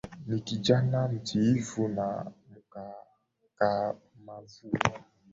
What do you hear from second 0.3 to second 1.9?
kijana mtiifu